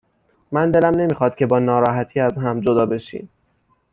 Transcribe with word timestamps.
من 0.51 0.71
دلم 0.71 0.95
نمیخواد 0.95 1.35
که 1.35 1.45
با 1.45 1.59
ناراحتی 1.59 2.19
از 2.19 2.37
هم 2.37 2.61
جدا 2.61 2.85
بشیم. 2.85 3.29